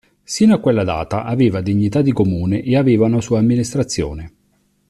[0.23, 4.33] Sino a quella data aveva dignità di comune e aveva una sua amministrazione.